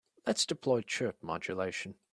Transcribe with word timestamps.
Let's 0.25 0.47
deploy 0.47 0.81
chirp 0.81 1.21
modulation. 1.21 1.93